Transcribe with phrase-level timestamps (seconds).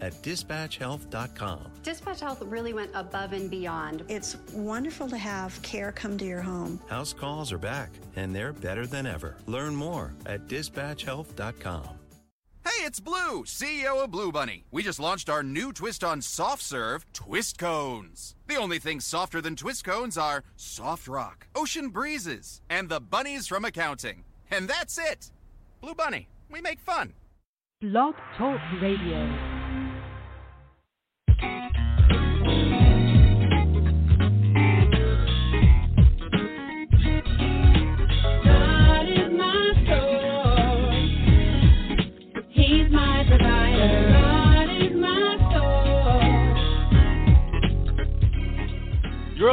[0.00, 1.72] at dispatchhealth.com.
[1.82, 4.04] Dispatch Health really went above and beyond.
[4.08, 6.80] It's wonderful to have care come to your home.
[6.88, 9.36] House calls are back, and they're better than ever.
[9.46, 11.88] Learn more at dispatchhealth.com.
[12.64, 14.64] Hey, it's Blue, CEO of Blue Bunny.
[14.72, 18.34] We just launched our new twist on soft serve, Twist Cones.
[18.48, 23.46] The only things softer than Twist Cones are soft rock, ocean breezes, and the bunnies
[23.46, 24.24] from accounting.
[24.50, 25.30] And that's it.
[25.80, 27.12] Blue Bunny, we make fun.
[27.80, 29.55] Blog Talk Radio.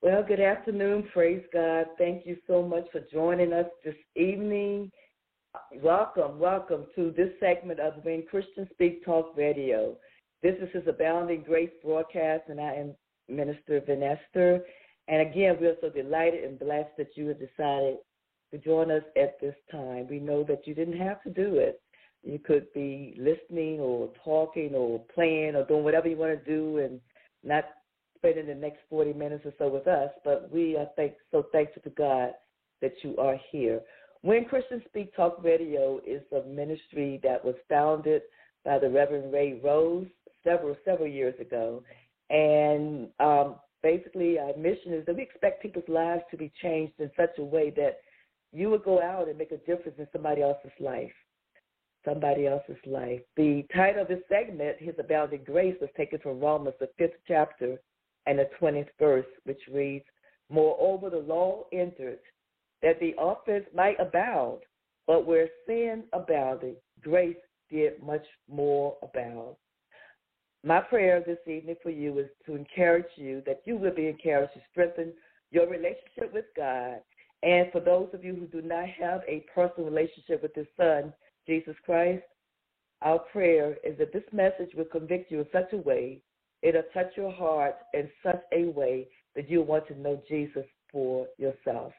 [0.00, 1.08] Well, good afternoon.
[1.12, 1.86] Praise God.
[1.98, 4.92] Thank you so much for joining us this evening.
[5.82, 9.96] Welcome, welcome to this segment of When Christians Speak Talk Radio.
[10.40, 12.94] This is his Abounding Grace broadcast, and I am
[13.28, 14.62] Minister Vanessa.
[15.08, 17.96] And again, we're so delighted and blessed that you have decided
[18.52, 20.06] to join us at this time.
[20.08, 21.80] We know that you didn't have to do it.
[22.26, 26.78] You could be listening or talking or playing or doing whatever you want to do
[26.78, 27.00] and
[27.44, 27.64] not
[28.16, 30.10] spending the next 40 minutes or so with us.
[30.24, 32.30] But we are thank, so thankful to God
[32.82, 33.80] that you are here.
[34.22, 38.22] When Christian Speak Talk Radio is a ministry that was founded
[38.64, 40.08] by the Reverend Ray Rose
[40.42, 41.84] several several years ago,
[42.28, 43.54] and um,
[43.84, 47.44] basically our mission is that we expect people's lives to be changed in such a
[47.44, 47.98] way that
[48.52, 51.12] you would go out and make a difference in somebody else's life.
[52.06, 53.20] Somebody else's life.
[53.36, 57.78] The title of this segment, His Abounding Grace, was taken from Romans, the fifth chapter
[58.26, 60.04] and the 20th verse, which reads,
[60.48, 62.20] Moreover, the law entered
[62.82, 64.60] that the offense might abound,
[65.06, 67.36] but where sin abounded, grace
[67.70, 69.56] did much more abound.
[70.64, 74.54] My prayer this evening for you is to encourage you that you will be encouraged
[74.54, 75.12] to strengthen
[75.50, 76.98] your relationship with God.
[77.42, 81.12] And for those of you who do not have a personal relationship with His Son,
[81.46, 82.22] Jesus Christ,
[83.02, 86.20] our prayer is that this message will convict you in such a way,
[86.62, 91.26] it'll touch your heart in such a way that you'll want to know Jesus for
[91.38, 91.92] yourself.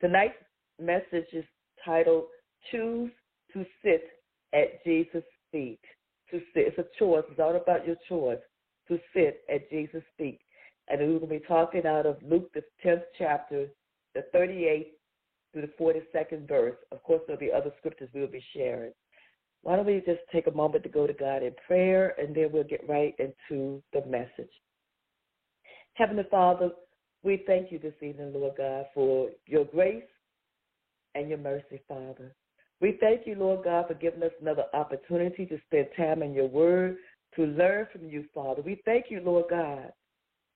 [0.00, 0.34] Tonight's
[0.80, 1.44] message is
[1.84, 2.24] titled
[2.70, 3.10] Choose
[3.52, 4.04] to Sit
[4.54, 5.80] at Jesus' Feet.
[6.30, 6.68] To sit.
[6.68, 7.24] It's a choice.
[7.28, 8.38] It's all about your choice
[8.88, 10.40] to sit at Jesus' feet.
[10.88, 13.66] And we're going to be talking out of Luke, the 10th chapter,
[14.14, 14.92] the 38th
[15.52, 16.76] through the 42nd verse.
[16.92, 18.92] Of course, there'll be other scriptures we'll be sharing.
[19.62, 22.50] Why don't we just take a moment to go to God in prayer, and then
[22.52, 24.50] we'll get right into the message.
[25.94, 26.70] Heavenly Father,
[27.22, 30.02] we thank you this evening, Lord God, for your grace
[31.14, 32.34] and your mercy, Father.
[32.80, 36.48] We thank you, Lord God, for giving us another opportunity to spend time in your
[36.48, 36.96] word,
[37.36, 38.62] to learn from you, Father.
[38.62, 39.92] We thank you, Lord God,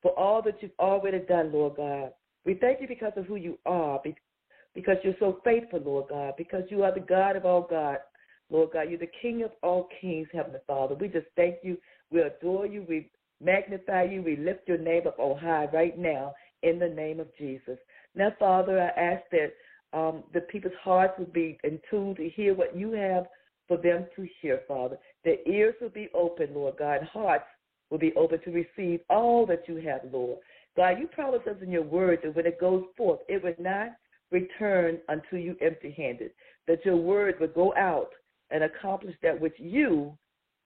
[0.00, 2.12] for all that you've already done, Lord God.
[2.46, 4.00] We thank you because of who you are,
[4.74, 7.98] because you're so faithful, Lord God, because you are the God of all God,
[8.50, 8.88] Lord God.
[8.90, 10.94] You're the King of all kings, Heavenly Father.
[10.94, 11.76] We just thank you.
[12.10, 12.84] We adore you.
[12.88, 13.10] We
[13.42, 14.22] magnify you.
[14.22, 17.78] We lift your name up on high right now in the name of Jesus.
[18.14, 19.52] Now, Father, I ask that
[19.96, 23.26] um, the people's hearts will be in tune to hear what you have
[23.68, 24.98] for them to hear, Father.
[25.24, 27.02] Their ears will be open, Lord God.
[27.12, 27.44] Hearts
[27.90, 30.38] will be open to receive all that you have, Lord.
[30.76, 33.90] God, you promised us in your word that when it goes forth, it would not
[34.30, 36.30] return unto you empty handed,
[36.66, 38.10] that your word would go out
[38.50, 40.16] and accomplish that which you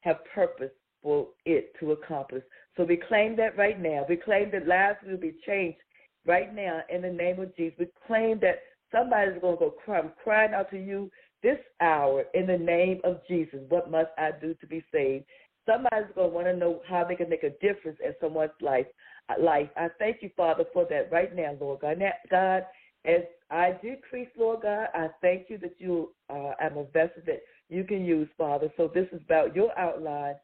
[0.00, 2.42] have purposed for it to accomplish.
[2.76, 4.04] So we claim that right now.
[4.08, 5.78] We claim that lives will be changed
[6.26, 7.78] right now in the name of Jesus.
[7.78, 8.60] We claim that
[8.92, 11.10] somebody's going to go cry, crying out to you
[11.42, 13.60] this hour in the name of Jesus.
[13.68, 15.24] What must I do to be saved?
[15.66, 18.86] Somebody's going to want to know how they can make a difference in someone's life.
[19.28, 19.68] Uh, life.
[19.76, 21.98] I thank you, Father, for that right now, Lord God.
[22.30, 22.62] God,
[23.08, 27.40] as I decrease, Lord God, I thank you that you uh, am a vessel that
[27.70, 28.70] you can use, Father.
[28.76, 30.34] So this is about your outline,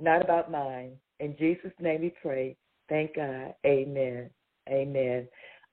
[0.00, 0.92] not about mine.
[1.20, 2.56] In Jesus' name we pray.
[2.88, 3.54] Thank God.
[3.64, 4.28] Amen.
[4.68, 5.28] Amen.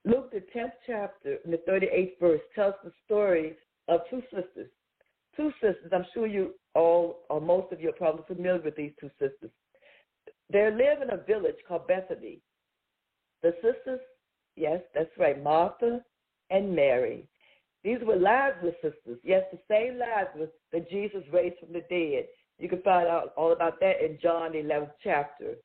[0.06, 3.56] Luke, the 10th chapter, the 38th verse, tells the story
[3.88, 4.70] of two sisters.
[5.36, 5.92] Two sisters.
[5.92, 9.52] I'm sure you all, or most of you are probably familiar with these two sisters.
[10.52, 12.42] They live in a village called Bethany.
[13.42, 14.02] The sisters,
[14.56, 16.02] yes, that's right, Martha
[16.52, 17.28] and Mary.
[17.84, 19.20] These were Lazarus sisters.
[19.24, 22.26] Yes, the same Lazarus that Jesus raised from the dead.
[22.60, 25.56] You can find out all about that in John 11th chapter.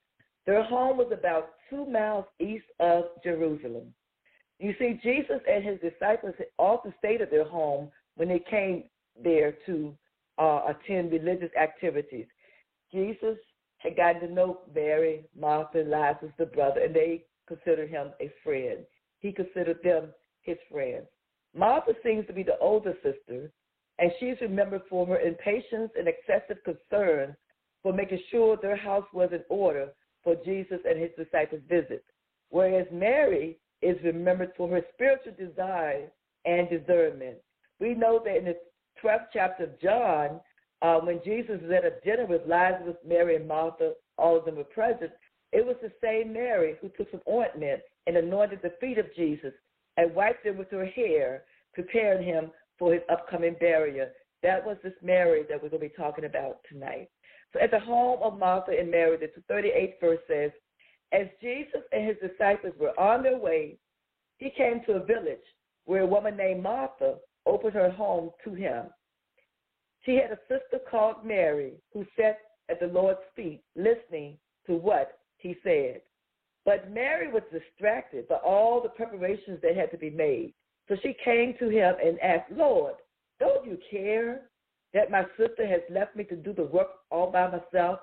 [0.46, 3.92] Their home was about two miles east of Jerusalem.
[4.58, 8.84] You see, Jesus and his disciples often stayed at their home when they came
[9.22, 9.94] there to
[10.38, 12.26] uh, attend religious activities.
[12.92, 13.36] Jesus
[13.78, 18.78] had gotten to know Mary, Martha, Lazarus, the brother, and they considered him a friend.
[19.20, 20.08] He considered them
[20.46, 21.06] his friends.
[21.54, 23.50] Martha seems to be the older sister,
[23.98, 27.36] and she's remembered for her impatience and excessive concern
[27.82, 29.88] for making sure their house was in order
[30.22, 32.04] for Jesus and his disciples' visit.
[32.50, 36.10] Whereas Mary is remembered for her spiritual desire
[36.44, 37.36] and discernment.
[37.80, 38.56] We know that in the
[39.02, 40.40] 12th chapter of John,
[40.82, 44.56] uh, when Jesus was at a dinner with Lazarus, Mary, and Martha, all of them
[44.56, 45.10] were present,
[45.52, 49.52] it was the same Mary who took some ointment and anointed the feet of Jesus
[49.96, 51.44] and wiped them with her hair,
[51.74, 54.08] preparing him for his upcoming burial.
[54.42, 57.08] That was this Mary that we're going to be talking about tonight.
[57.52, 60.50] So at the home of Martha and Mary, the 38th verse says,
[61.12, 63.78] As Jesus and his disciples were on their way,
[64.38, 65.38] he came to a village
[65.86, 67.16] where a woman named Martha
[67.46, 68.86] opened her home to him.
[70.04, 72.38] She had a sister called Mary who sat
[72.68, 76.02] at the Lord's feet listening to what he said.
[76.66, 80.52] But Mary was distracted by all the preparations that had to be made.
[80.88, 82.94] So she came to him and asked, Lord,
[83.40, 84.42] don't you care
[84.92, 88.00] that my sister has left me to do the work all by myself?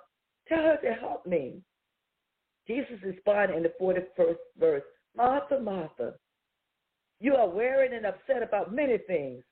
[0.48, 1.62] Tell her to help me.
[2.66, 4.84] Jesus responded in the 41st verse,
[5.16, 6.14] Martha, Martha,
[7.20, 9.44] you are worried and upset about many things,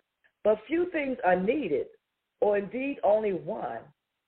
[0.43, 1.87] but few things are needed,
[2.39, 3.79] or indeed only one.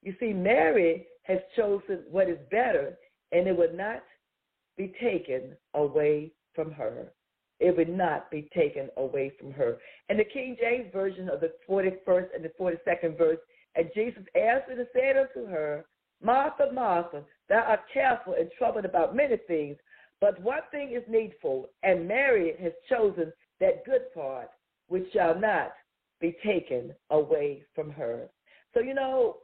[0.02, 2.98] You see, Mary has chosen what is better,
[3.32, 4.04] and it would not
[4.78, 7.12] be taken away from her.
[7.60, 9.78] It would not be taken away from her.
[10.10, 13.38] And the King James Version of the 41st and the 42nd verse,
[13.76, 15.86] and Jesus answered and said unto her,
[16.22, 19.78] Martha, Martha, thou art careful and troubled about many things,
[20.22, 24.50] but one thing is needful, and Mary has chosen that good part
[24.88, 25.74] which shall not
[26.20, 28.30] be taken away from her.
[28.74, 29.38] So, you know,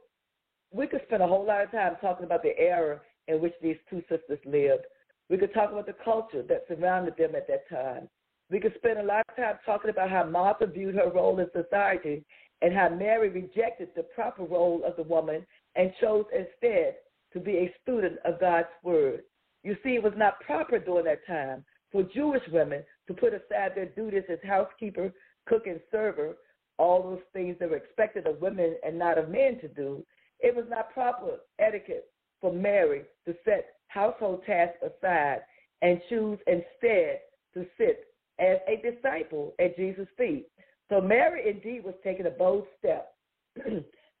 [0.72, 3.76] we could spend a whole lot of time talking about the era in which these
[3.88, 4.84] two sisters lived.
[5.30, 8.08] We could talk about the culture that surrounded them at that time.
[8.50, 11.46] We could spend a lot of time talking about how Martha viewed her role in
[11.52, 12.24] society
[12.62, 15.46] and how Mary rejected the proper role of the woman
[15.76, 16.96] and chose instead
[17.32, 19.22] to be a student of God's word.
[19.62, 23.72] You see, it was not proper during that time for Jewish women to put aside
[23.76, 25.12] their duties as housekeeper,
[25.46, 26.34] cook, and server,
[26.76, 30.04] all those things that were expected of women and not of men to do.
[30.40, 32.06] It was not proper etiquette
[32.40, 35.40] for Mary to set household tasks aside
[35.82, 37.20] and choose instead
[37.54, 38.06] to sit
[38.38, 40.46] as a disciple at Jesus' feet.
[40.88, 43.14] So Mary indeed was taking a bold step.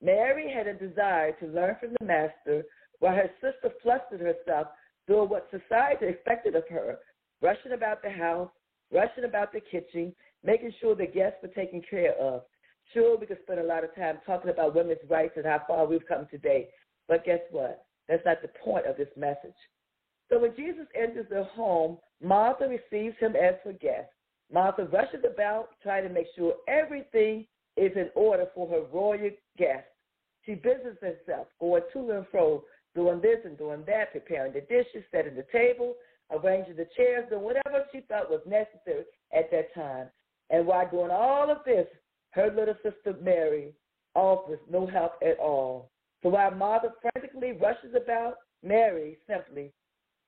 [0.02, 2.64] Mary had a desire to learn from the Master
[2.98, 4.68] while her sister flustered herself
[5.06, 6.98] doing what society expected of her,
[7.40, 8.50] rushing about the house,
[8.92, 12.42] rushing about the kitchen, making sure the guests were taken care of.
[12.92, 15.86] Sure, we could spend a lot of time talking about women's rights and how far
[15.86, 16.68] we've come today.
[17.08, 17.84] But guess what?
[18.08, 19.54] That's not the point of this message.
[20.28, 24.10] So when Jesus enters their home, Martha receives him as her guest.
[24.52, 29.86] Martha rushes about trying to make sure everything is in order for her royal guest.
[30.44, 32.64] She busies herself, going to and fro,
[32.94, 35.94] doing this and doing that, preparing the dishes, setting the table,
[36.30, 39.04] arranging the chairs, doing whatever she thought was necessary
[39.36, 40.08] at that time.
[40.50, 41.86] And while doing all of this,
[42.30, 43.72] her little sister Mary
[44.14, 45.90] offers no help at all.
[46.22, 49.72] So while Martha frantically rushes about, Mary simply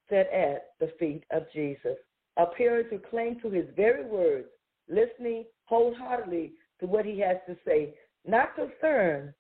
[0.08, 1.96] sat at the feet of Jesus,
[2.36, 4.48] appearing to cling to his very words
[4.88, 7.94] listening wholeheartedly to what he has to say,
[8.26, 9.32] not concerned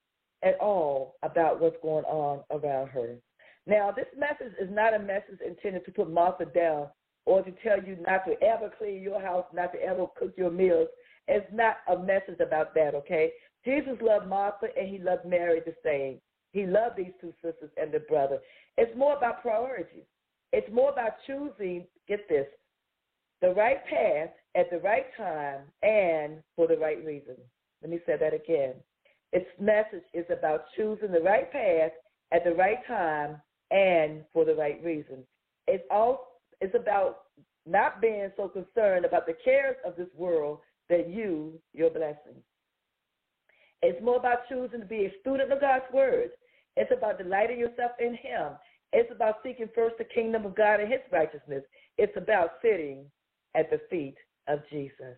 [0.42, 3.16] at all about what's going on around her.
[3.66, 6.88] Now, this message is not a message intended to put Martha down
[7.26, 10.50] or to tell you not to ever clean your house, not to ever cook your
[10.50, 10.88] meals.
[11.28, 13.30] It's not a message about that, okay?
[13.64, 16.20] Jesus loved Martha and he loved Mary the same.
[16.52, 18.38] He loved these two sisters and their brother.
[18.76, 20.04] It's more about priorities.
[20.52, 22.46] It's more about choosing, get this,
[23.40, 27.36] the right path at the right time and for the right reason.
[27.80, 28.74] Let me say that again.
[29.32, 31.92] Its message is about choosing the right path
[32.32, 33.40] at the right time
[33.70, 35.24] and for the right reason.
[35.66, 37.22] It's all it's about
[37.66, 42.44] not being so concerned about the cares of this world that you your blessings.
[43.80, 46.30] It's more about choosing to be a student of God's word.
[46.76, 48.52] It's about delighting yourself in Him.
[48.92, 51.62] It's about seeking first the kingdom of God and His righteousness.
[51.98, 53.04] It's about sitting
[53.54, 54.16] at the feet
[54.48, 55.16] of Jesus.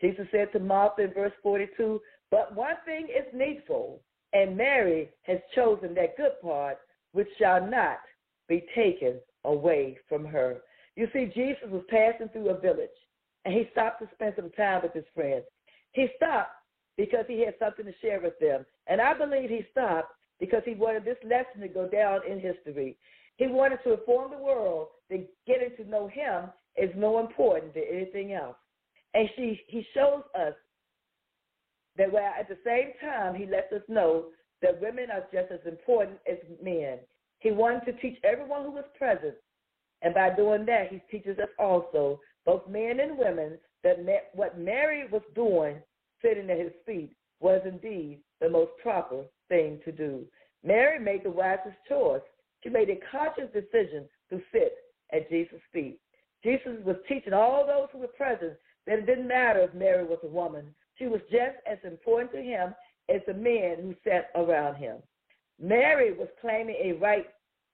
[0.00, 4.00] Jesus said to Martha in verse 42, But one thing is needful,
[4.32, 6.78] and Mary has chosen that good part
[7.12, 7.98] which shall not
[8.48, 10.58] be taken away from her.
[10.96, 12.88] You see, Jesus was passing through a village,
[13.44, 15.44] and he stopped to spend some time with his friends.
[15.92, 16.52] He stopped
[16.96, 18.66] because he had something to share with them.
[18.86, 20.08] And I believe he stopped
[20.42, 22.96] because he wanted this lesson to go down in history.
[23.36, 27.84] He wanted to inform the world that getting to know him is more important than
[27.88, 28.56] anything else.
[29.14, 30.54] And she, he shows us
[31.96, 34.26] that while at the same time he lets us know
[34.62, 36.98] that women are just as important as men.
[37.38, 39.34] He wanted to teach everyone who was present,
[40.02, 43.98] and by doing that, he teaches us also, both men and women, that
[44.34, 45.76] what Mary was doing,
[46.20, 50.24] sitting at his feet, was indeed the most proper thing to do.
[50.64, 52.22] Mary made the wisest choice.
[52.62, 54.72] She made a conscious decision to sit
[55.12, 55.98] at Jesus' feet.
[56.42, 58.54] Jesus was teaching all those who were present
[58.86, 60.74] that it didn't matter if Mary was a woman.
[60.98, 62.74] She was just as important to him
[63.14, 64.96] as the men who sat around him.
[65.60, 67.26] Mary was claiming a right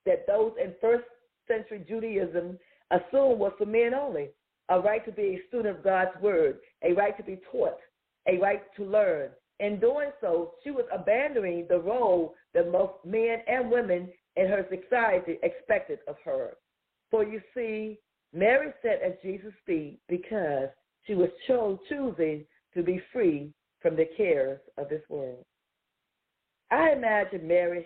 [0.05, 1.05] that those in first
[1.47, 2.59] century Judaism
[2.91, 4.29] assumed was for men only,
[4.67, 7.79] a right to be a student of God's word, a right to be taught,
[8.27, 9.29] a right to learn.
[9.59, 14.65] In doing so, she was abandoning the role that most men and women in her
[14.69, 16.53] society expected of her.
[17.11, 17.99] For you see,
[18.33, 20.69] Mary sat at Jesus' feet because
[21.05, 25.43] she was cho- choosing to be free from the cares of this world.
[26.71, 27.85] I imagine Mary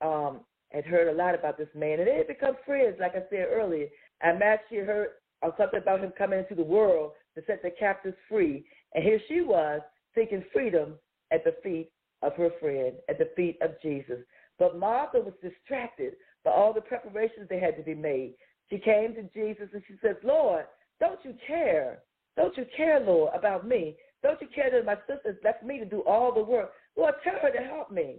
[0.00, 3.24] um, had heard a lot about this man, and they had become friends, like I
[3.28, 3.88] said earlier.
[4.22, 5.08] I imagine she heard
[5.42, 9.20] uh, something about him coming into the world to set the captives free, and here
[9.28, 9.80] she was
[10.14, 10.94] seeking freedom
[11.30, 11.90] at the feet
[12.22, 14.18] of her friend, at the feet of Jesus.
[14.58, 18.34] But Martha was distracted by all the preparations that had to be made.
[18.68, 20.66] She came to Jesus and she says, Lord,
[21.00, 22.02] don't you care?
[22.36, 23.96] Don't you care, Lord, about me?
[24.22, 26.72] Don't you care that my sister left me to do all the work?
[26.96, 28.16] Lord, tell her to help me.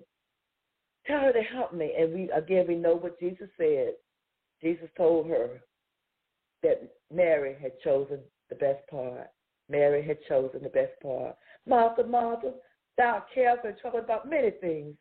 [1.05, 1.93] Tell her to help me.
[1.97, 3.93] And we again we know what Jesus said.
[4.61, 5.61] Jesus told her
[6.63, 9.29] that Mary had chosen the best part.
[9.69, 11.35] Mary had chosen the best part.
[11.65, 12.53] Martha, Martha,
[12.97, 14.95] thou carest and troubled about many things.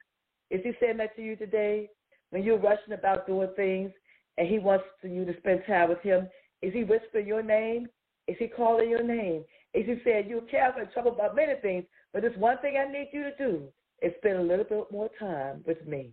[0.51, 1.89] Is he saying that to you today?
[2.31, 3.91] When you're rushing about doing things
[4.39, 6.29] and he wants you to spend time with him,
[6.63, 7.89] is he whispering your name?
[8.29, 9.45] Is he calling your name?
[9.75, 12.91] Is he saying you're careful and troubled about many things, but there's one thing I
[12.91, 13.63] need you to do
[14.03, 16.13] is spend a little bit more time with me.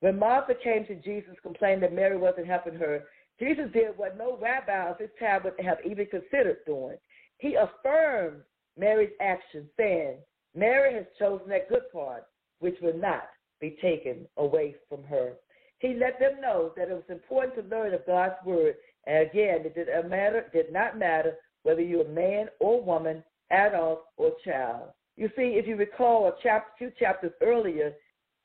[0.00, 3.04] When Martha came to Jesus complaining that Mary wasn't helping her,
[3.38, 6.96] Jesus did what no rabbi of his time would have even considered doing.
[7.38, 8.42] He affirmed
[8.76, 10.16] Mary's action, saying,
[10.54, 12.26] Mary has chosen that good part,
[12.60, 13.28] which will not
[13.60, 15.34] be taken away from her.
[15.78, 18.76] He let them know that it was important to learn of God's word.
[19.06, 24.04] And again, it did matter, did not matter whether you're a man or woman, adult
[24.16, 24.90] or child.
[25.16, 27.92] You see, if you recall a chapter, two chapters earlier,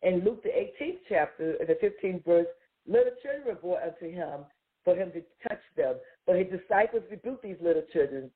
[0.01, 2.47] in Luke the 18th chapter, in the 15th verse,
[2.87, 4.45] little children were brought unto him
[4.83, 5.95] for him to touch them.
[6.25, 8.31] But his disciples rebuked these little children.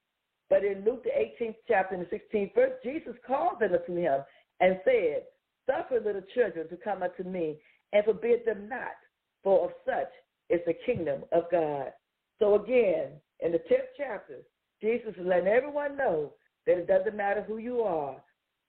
[0.51, 4.19] But in Luke the 18th chapter, in the 16th verse, Jesus called them unto him
[4.59, 5.23] and said,
[5.65, 7.57] Suffer little children to come unto me,
[7.93, 8.97] and forbid them not,
[9.43, 10.11] for of such
[10.49, 11.93] is the kingdom of God.
[12.37, 14.39] So again, in the 10th chapter,
[14.81, 16.33] Jesus is letting everyone know
[16.67, 18.17] that it doesn't matter who you are.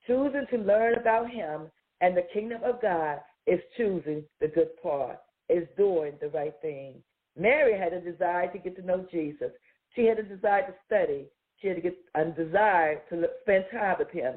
[0.06, 1.62] Choosing to learn about him
[2.00, 7.02] and the kingdom of God is choosing the good part, is doing the right thing.
[7.36, 9.50] Mary had a desire to get to know Jesus.
[9.96, 11.26] She had a desire to study.
[11.62, 14.34] She had to get a desire to spend time with him.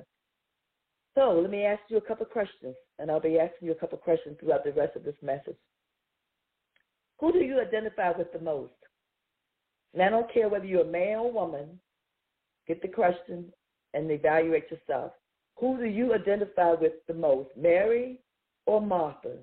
[1.15, 3.97] So let me ask you a couple questions, and I'll be asking you a couple
[3.97, 5.57] questions throughout the rest of this message.
[7.19, 8.73] Who do you identify with the most?
[9.93, 11.79] And I don't care whether you're a man or woman,
[12.67, 13.45] get the question
[13.93, 15.13] and evaluate yourself.
[15.57, 18.19] Who do you identify with the most, Mary
[18.65, 19.37] or Martha?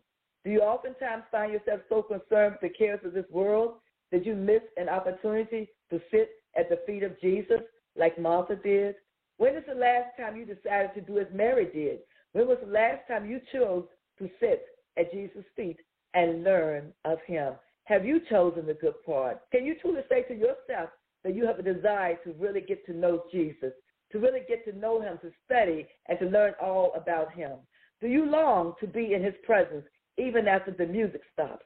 [0.45, 3.77] Do you oftentimes find yourself so concerned with the cares of this world
[4.11, 7.61] that you miss an opportunity to sit at the feet of Jesus
[7.97, 8.97] like Martha did?
[9.39, 12.01] When is the last time you decided to do as Mary did?
[12.33, 13.85] When was the last time you chose
[14.19, 14.65] to sit
[14.99, 15.79] at Jesus' feet
[16.15, 17.55] and learn of him?
[17.85, 19.41] Have you chosen the good part?
[19.51, 20.91] Can you truly say to yourself
[21.25, 23.73] that you have a desire to really get to know Jesus,
[24.13, 27.53] to really get to know him, to study, and to learn all about him?
[28.01, 29.85] Do you long to be in his presence
[30.19, 31.65] even after the music stops?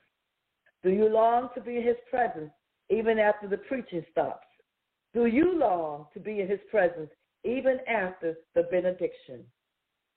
[0.83, 2.51] Do you long to be in his presence
[2.91, 4.46] even after the preaching stops?
[5.17, 7.09] Do you long to be in his presence
[7.43, 9.45] even after the benediction?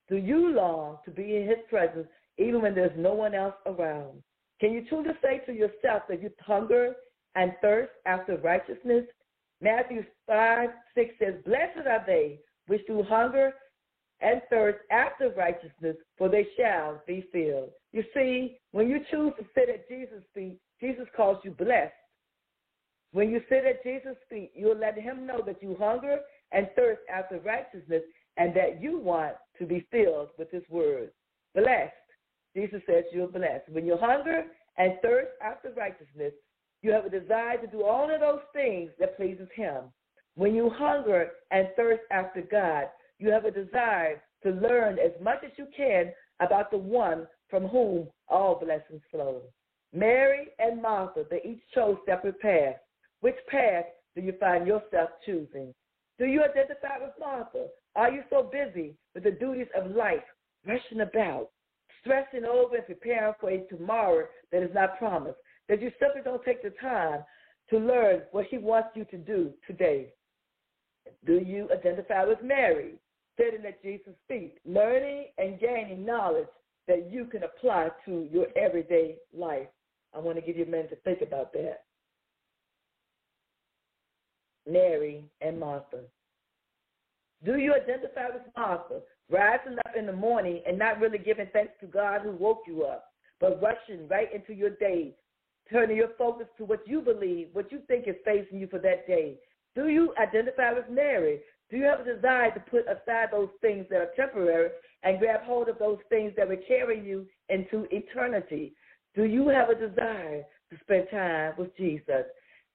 [0.09, 4.21] Do you long to be in his presence even when there's no one else around?
[4.59, 6.95] Can you truly say to yourself that you hunger
[7.35, 9.05] and thirst after righteousness?
[9.61, 13.53] Matthew 5 6 says, Blessed are they which do hunger
[14.19, 17.69] and thirst after righteousness, for they shall be filled.
[17.93, 21.93] You see, when you choose to sit at Jesus' feet, Jesus calls you blessed.
[23.11, 26.19] When you sit at Jesus' feet, you'll let him know that you hunger
[26.51, 28.03] and thirst after righteousness
[28.37, 31.09] and that you want to be filled with his word.
[31.55, 31.93] Blessed.
[32.55, 33.69] Jesus says you're blessed.
[33.69, 34.43] When you hunger
[34.77, 36.33] and thirst after righteousness,
[36.81, 39.85] you have a desire to do all of those things that pleases him.
[40.35, 42.85] When you hunger and thirst after God,
[43.17, 47.67] you have a desire to learn as much as you can about the one from
[47.67, 49.41] whom all blessings flow.
[49.93, 52.79] Mary and Martha, they each chose separate paths.
[53.21, 53.85] Which path
[54.15, 55.73] do you find yourself choosing?
[56.17, 57.67] Do you identify with Martha?
[57.95, 60.23] Are you so busy with the duties of life,
[60.65, 61.49] rushing about,
[62.01, 66.43] stressing over and preparing for a tomorrow that is not promised, that you simply don't
[66.43, 67.23] take the time
[67.69, 70.13] to learn what he wants you to do today?
[71.25, 72.93] Do you identify with Mary,
[73.37, 76.47] sitting at Jesus' feet, learning and gaining knowledge
[76.87, 79.67] that you can apply to your everyday life?
[80.15, 81.83] I want to give you a minute to think about that.
[84.69, 86.01] Mary, and Martha.
[87.45, 91.73] Do you identify with Martha, rising up in the morning and not really giving thanks
[91.79, 93.05] to God who woke you up,
[93.39, 95.15] but rushing right into your day,
[95.71, 99.07] turning your focus to what you believe, what you think is facing you for that
[99.07, 99.37] day?
[99.75, 101.39] Do you identify with Mary?
[101.69, 104.71] Do you have a desire to put aside those things that are temporary
[105.03, 108.73] and grab hold of those things that will carry you into eternity?
[109.15, 112.25] Do you have a desire to spend time with Jesus?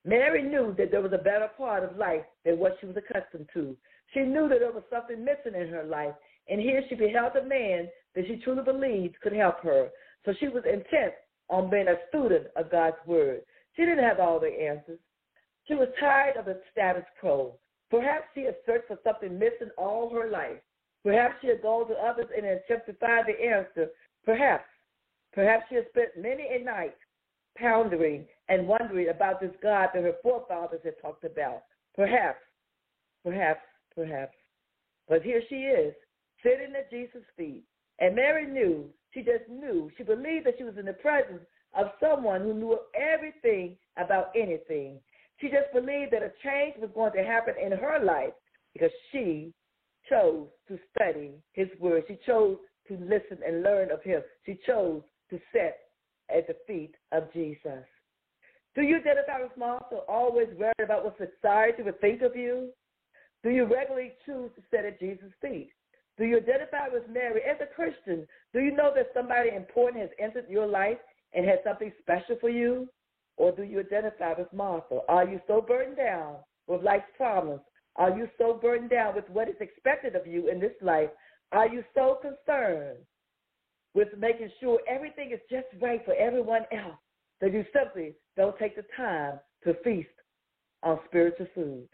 [0.05, 3.49] Mary knew that there was a better part of life than what she was accustomed
[3.53, 3.75] to.
[4.13, 6.13] She knew that there was something missing in her life,
[6.47, 9.89] and here she beheld a man that she truly believed could help her.
[10.23, 11.13] So she was intent
[11.49, 13.41] on being a student of God's Word.
[13.75, 14.99] She didn't have all the answers.
[15.67, 17.57] She was tired of the status quo.
[17.89, 20.61] Perhaps she had searched for something missing all her life.
[21.03, 23.89] Perhaps she had gone to others in an attempt to find the answer.
[24.23, 24.65] Perhaps.
[25.33, 26.95] Perhaps she had spent many a night
[27.57, 31.63] pondering and wondering about this God that her forefathers had talked about.
[31.95, 32.39] Perhaps,
[33.23, 33.61] perhaps,
[33.95, 34.35] perhaps.
[35.07, 35.93] But here she is,
[36.43, 37.63] sitting at Jesus' feet.
[37.99, 41.41] And Mary knew, she just knew, she believed that she was in the presence
[41.77, 44.99] of someone who knew everything about anything.
[45.39, 48.33] She just believed that a change was going to happen in her life
[48.73, 49.53] because she
[50.09, 52.03] chose to study his word.
[52.07, 54.21] She chose to listen and learn of him.
[54.45, 55.77] She chose to sit
[56.35, 57.83] at the feet of Jesus.
[58.75, 62.71] Do you identify with Martha, always worried about what society would think of you?
[63.41, 65.71] Do you regularly choose to sit at Jesus' feet?
[66.17, 68.27] Do you identify with Mary as a Christian?
[68.53, 70.97] Do you know that somebody important has entered your life
[71.33, 72.89] and has something special for you?
[73.37, 74.99] Or do you identify with Martha?
[75.07, 76.35] Are you so burdened down
[76.67, 77.61] with life's problems?
[77.95, 81.09] Are you so burdened down with what is expected of you in this life?
[81.53, 82.97] Are you so concerned
[83.93, 86.99] with making sure everything is just right for everyone else
[87.41, 90.09] that you simply don't take the time to feast
[90.83, 91.87] on spiritual food.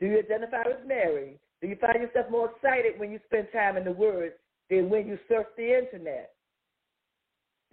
[0.00, 1.38] Do you identify with Mary?
[1.60, 4.32] Do you find yourself more excited when you spend time in the Word
[4.70, 6.30] than when you surf the Internet?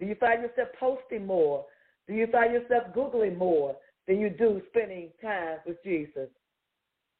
[0.00, 1.64] Do you find yourself posting more?
[2.08, 6.28] Do you find yourself Googling more than you do spending time with Jesus?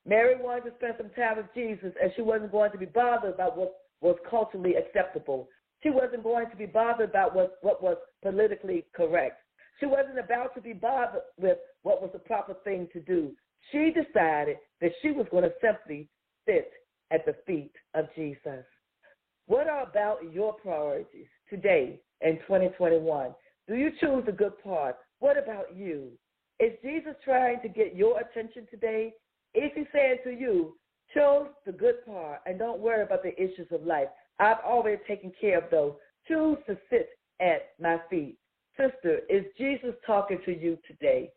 [0.06, 3.34] Mary wanted to spend some time with Jesus, and she wasn't going to be bothered
[3.34, 5.48] about what was culturally acceptable.
[5.82, 9.40] She wasn't going to be bothered about what, what was politically correct.
[9.78, 13.32] She wasn't about to be bothered with what was the proper thing to do.
[13.70, 16.08] She decided that she was going to simply
[16.46, 16.70] sit
[17.10, 18.64] at the feet of Jesus.
[19.46, 23.34] What are about your priorities today in 2021?
[23.68, 24.96] Do you choose the good part?
[25.18, 26.10] What about you?
[26.58, 29.12] Is Jesus trying to get your attention today?
[29.54, 30.76] Is he saying to you,
[31.14, 34.08] choose the good part and don't worry about the issues of life.
[34.38, 35.94] I've already taken care of those.
[36.28, 38.38] Choose to sit at my feet.
[38.76, 41.30] Sister, is Jesus talking to you today?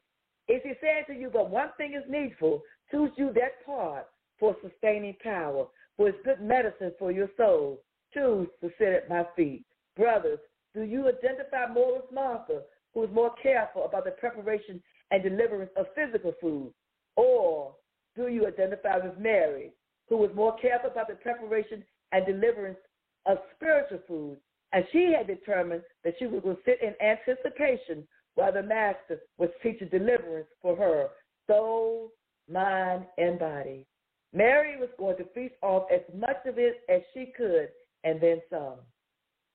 [0.48, 4.08] If he said to you, but one thing is needful, choose you that part
[4.40, 7.82] for sustaining power, for it's good medicine for your soul.
[8.14, 9.64] Choose to sit at my feet.
[9.96, 10.40] Brothers,
[10.74, 12.62] do you identify more with Martha,
[12.94, 14.82] who is more careful about the preparation
[15.12, 16.74] and deliverance of physical food?
[17.16, 17.76] Or
[18.16, 19.72] do you identify with Mary,
[20.08, 22.78] who was more careful about the preparation and deliverance
[23.26, 24.38] of spiritual food?
[24.72, 29.20] And she had determined that she was going to sit in anticipation while the Master
[29.38, 31.08] was teaching deliverance for her
[31.48, 32.12] soul,
[32.50, 33.86] mind, and body.
[34.32, 37.70] Mary was going to feast off as much of it as she could
[38.04, 38.76] and then some.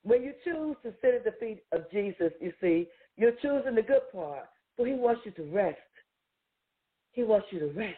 [0.02, 3.82] When you choose to sit at the feet of Jesus, you see, you're choosing the
[3.82, 4.46] good part.
[4.76, 5.78] for he wants you to rest.
[7.12, 7.96] He wants you to rest.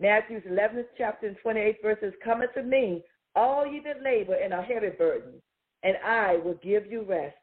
[0.00, 4.62] Matthew's 11th chapter and 28th verses, Come unto me, all ye that labor and are
[4.62, 5.40] heavy burdened,
[5.82, 7.36] and I will give you rest.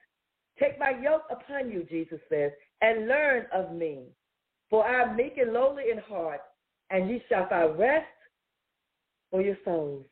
[0.59, 4.03] Take my yoke upon you, Jesus says, and learn of me.
[4.69, 6.41] For I am meek and lowly in heart,
[6.89, 8.05] and ye shall find rest
[9.31, 10.05] for your souls.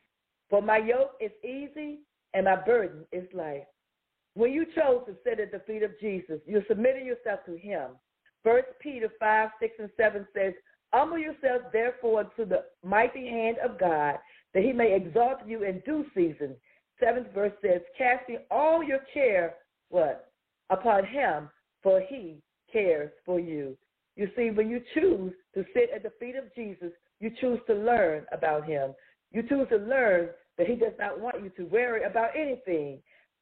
[0.49, 1.99] For my yoke is easy
[2.33, 3.65] and my burden is light.
[4.33, 7.91] When you chose to sit at the feet of Jesus, you're submitting yourself to him.
[8.43, 10.53] First Peter 5, 6, and 7 says,
[10.93, 14.15] Humble yourselves therefore to the mighty hand of God,
[14.53, 16.55] that he may exalt you in due season.
[16.99, 19.55] Seventh verse says, Casting all your care,
[19.89, 20.31] what?
[20.69, 21.49] Upon him,
[21.83, 23.77] for he cares for you.
[24.15, 27.73] You see, when you choose to sit at the feet of Jesus, you choose to
[27.73, 28.93] learn about him.
[29.31, 32.99] You choose to learn that he does not want you to worry about anything.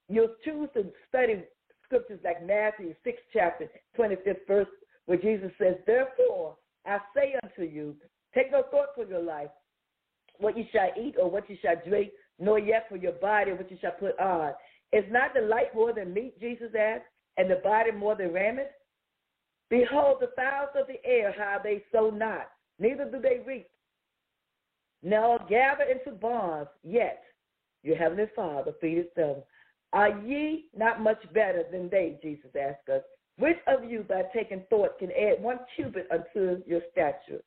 [0.09, 1.43] You'll choose to study
[1.83, 4.67] scriptures like Matthew 6 chapter 25th verse
[5.05, 7.95] where Jesus says, Therefore I say unto you,
[8.33, 9.49] take no thought for your life,
[10.39, 13.69] what you shall eat or what you shall drink, nor yet for your body what
[13.71, 14.53] you shall put on.
[14.91, 17.05] Is not the light more than meat, Jesus asked,
[17.37, 18.67] and the body more than raiment?
[19.69, 23.67] Behold, the fowls of the air, how they sow not, neither do they reap,
[25.03, 27.23] now gather into barns, yet
[27.83, 29.35] your heavenly Father feedeth them.
[29.93, 32.17] Are ye not much better than they?
[32.21, 33.03] Jesus asked us.
[33.37, 37.43] Which of you, by taking thought, can add one cubit unto your stature?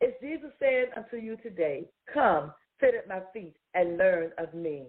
[0.00, 4.86] Is Jesus saying unto you today, Come, sit at my feet and learn of me.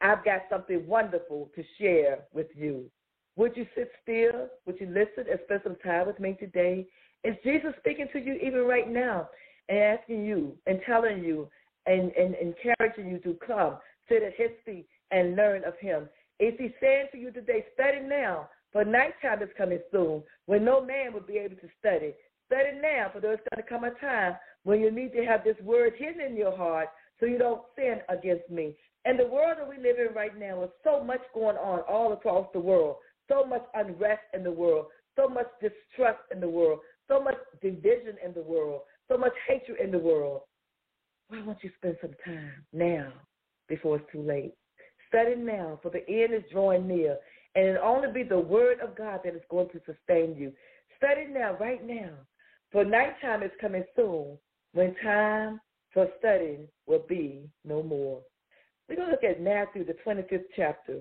[0.00, 2.90] I've got something wonderful to share with you.
[3.36, 4.48] Would you sit still?
[4.66, 6.86] Would you listen and spend some time with me today?
[7.24, 9.28] Is Jesus speaking to you even right now
[9.68, 11.48] and asking you and telling you
[11.86, 16.08] and, and encouraging you to come, sit at his feet and learn of him.
[16.38, 20.84] Is he saying to you today, study now, for nighttime is coming soon when no
[20.84, 22.12] man will be able to study.
[22.48, 24.34] Study now, for there's going to come a time
[24.64, 26.88] when you need to have this word hidden in your heart
[27.20, 28.74] so you don't sin against me.
[29.04, 32.12] And the world that we live in right now is so much going on all
[32.12, 32.96] across the world,
[33.28, 38.16] so much unrest in the world, so much distrust in the world, so much division
[38.24, 40.42] in the world, so much hatred in the world.
[41.28, 43.12] Why don't you spend some time now
[43.68, 44.54] before it's too late?
[45.08, 47.18] Study now, for the end is drawing near,
[47.54, 50.52] and it'll only be the word of God that is going to sustain you.
[50.96, 52.10] Study now, right now,
[52.72, 54.38] for nighttime is coming soon,
[54.72, 55.60] when time
[55.92, 58.20] for studying will be no more.
[58.88, 61.00] We're going to look at Matthew, the 25th chapter.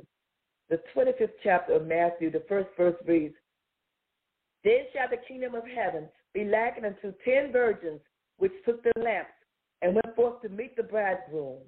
[0.70, 3.36] The 25th chapter of Matthew, the first verse reads,
[4.64, 8.02] Then shall the kingdom of heaven be likened unto ten virgins
[8.38, 9.32] which took their lamps
[9.82, 11.60] and went forth to meet the bridegroom.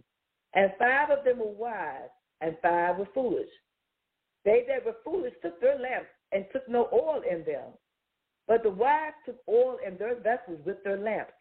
[0.54, 2.10] And five of them were wise,
[2.42, 3.50] and five were foolish.
[4.46, 7.74] They that were foolish took their lamps and took no oil in them.
[8.50, 11.34] But the wise took oil in their vessels with their lamps.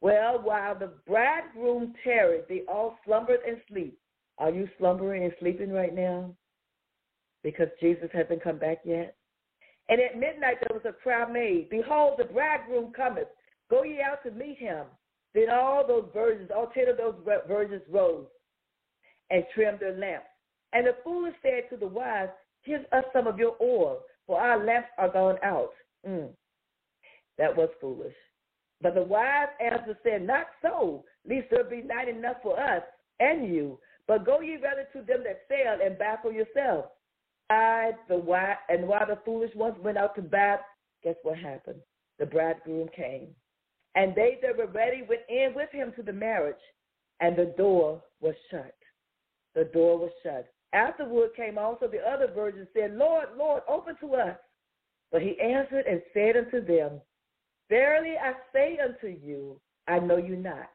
[0.00, 3.98] Well, while the bridegroom tarried, they all slumbered and sleep.
[4.38, 6.32] Are you slumbering and sleeping right now?
[7.42, 9.16] Because Jesus hasn't come back yet?
[9.88, 13.28] And at midnight there was a cry made, Behold, the bridegroom cometh.
[13.68, 14.84] Go ye out to meet him.
[15.34, 17.16] Then all those virgins, all ten of those
[17.48, 18.26] virgins rose
[19.30, 20.26] and trimmed their lamps.
[20.72, 22.28] And the foolish said to the wise,
[22.64, 25.72] Give us some of your oil, for our lamps are gone out.
[26.08, 26.28] Mm.
[27.38, 28.14] That was foolish.
[28.80, 32.82] But the wise answer said, Not so, least there be not enough for us
[33.20, 33.78] and you.
[34.06, 36.88] But go ye rather to them that sell and buy for yourselves.
[37.50, 40.56] I, the wise, and while the foolish ones went out to buy,
[41.02, 41.80] guess what happened?
[42.18, 43.28] The bridegroom came.
[43.94, 46.56] And they that were ready went in with him to the marriage,
[47.20, 48.74] and the door was shut.
[49.54, 50.46] The door was shut.
[50.72, 54.36] Afterward came also the other virgins, said, Lord, Lord, open to us.
[55.12, 57.00] But he answered and said unto them,
[57.68, 60.70] Verily I say unto you, I know you not.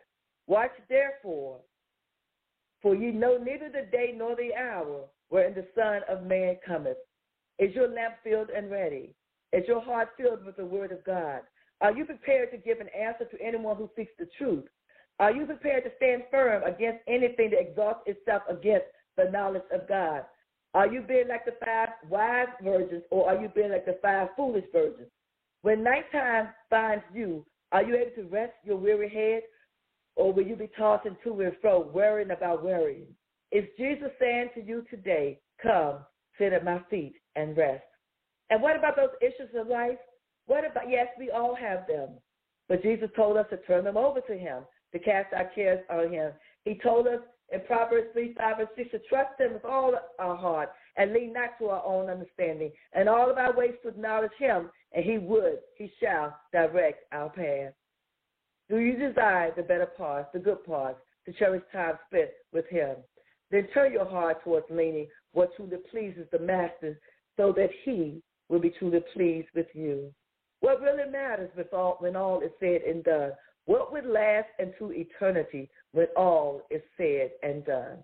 [0.47, 1.60] Watch therefore,
[2.82, 6.97] for ye know neither the day nor the hour wherein the Son of Man cometh.
[7.60, 9.13] Is your lamp filled and ready?
[9.54, 11.41] Is your heart filled with the word of God?
[11.82, 14.65] Are you prepared to give an answer to anyone who seeks the truth?
[15.19, 18.86] Are you prepared to stand firm against anything that exalts itself against
[19.17, 20.23] the knowledge of God?
[20.73, 24.30] Are you being like the five wise virgins or are you being like the five
[24.36, 25.10] foolish virgins?
[25.62, 29.43] When nighttime finds you, are you able to rest your weary head
[30.15, 33.08] or will you be tossing to and fro, worrying about worrying?
[33.52, 36.00] Is Jesus saying to you today, come,
[36.38, 37.84] sit at my feet and rest?
[38.50, 39.98] And what about those issues of life?
[40.45, 42.10] What about, yes, we all have them.
[42.67, 46.12] But Jesus told us to turn them over to him, to cast our cares on
[46.12, 46.32] him.
[46.65, 47.19] He told us
[47.52, 51.34] in Proverbs 3, 5, and 6 to trust him with all our heart and lean
[51.34, 52.72] not to our own understanding.
[52.94, 57.30] And all of our ways to acknowledge him, and he would, he shall direct our
[57.30, 57.74] path.
[58.70, 62.98] Do you desire the better parts, the good parts, to cherish time spent with him?
[63.52, 67.00] Then turn your heart towards leaning what truly pleases the master
[67.38, 70.14] so that he will be truly pleased with you.
[70.60, 73.32] What really matters all, when all is said and done?
[73.70, 78.00] What would last into eternity when all is said and done?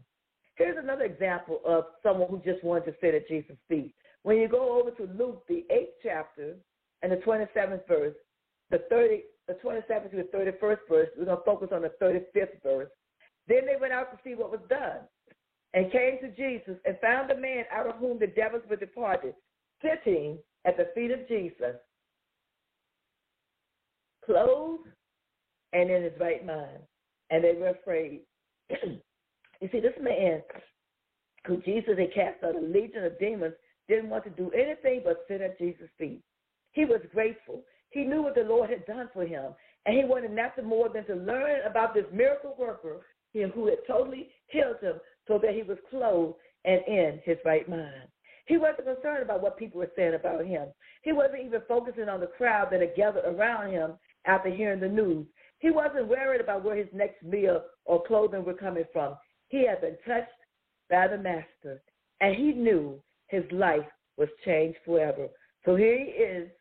[0.57, 3.95] Here's another example of someone who just wanted to sit at Jesus' feet.
[4.21, 6.55] When you go over to Luke, the 8th chapter,
[7.01, 8.13] and the 27th verse,
[8.69, 12.61] the 30, the 27th to the 31st verse, we're going to focus on the 35th
[12.61, 12.91] verse.
[13.47, 14.99] Then they went out to see what was done
[15.73, 19.33] and came to Jesus and found the man out of whom the devils were departed,
[19.81, 21.77] sitting at the feet of Jesus,
[24.23, 24.89] clothed
[25.75, 26.79] and in his right mind.
[27.29, 28.21] And they were afraid.
[28.69, 30.41] you see, this man
[31.45, 33.53] who Jesus had cast out a legion of demons
[33.87, 36.21] didn't want to do anything but sit at Jesus' feet.
[36.71, 37.63] He was grateful.
[37.91, 39.53] He knew what the Lord had done for him,
[39.85, 43.01] and he wanted nothing more than to learn about this miracle worker
[43.33, 44.95] who had totally healed him
[45.27, 48.07] so that he was clothed and in his right mind.
[48.47, 50.67] He wasn't concerned about what people were saying about him.
[51.01, 53.93] He wasn't even focusing on the crowd that had gathered around him
[54.25, 55.25] after hearing the news.
[55.65, 59.15] He wasn't worried about where his next meal or clothing were coming from.
[59.47, 60.29] He had been touched
[60.91, 61.81] by the Master,
[62.21, 65.27] and he knew his life was changed forever.
[65.65, 66.51] So here he is,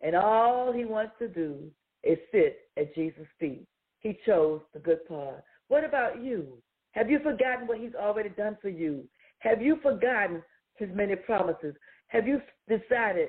[0.00, 1.70] and all he wants to do
[2.02, 3.68] is sit at Jesus' feet.
[4.00, 5.44] He chose the good part.
[5.68, 6.60] What about you?
[6.90, 9.04] Have you forgotten what he's already done for you?
[9.38, 10.42] Have you forgotten
[10.74, 11.76] his many promises?
[12.08, 13.28] Have you decided